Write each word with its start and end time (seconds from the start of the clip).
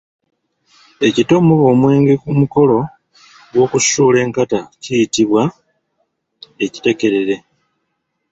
Ekita 1.07 1.31
omuba 1.39 1.65
omwenge 1.73 2.13
ku 2.21 2.29
mukolo 2.39 2.77
gw'okusuula 3.51 4.17
enkata 4.25 4.59
kiyitibwa 4.83 5.43
Ekitekerere. 6.65 7.35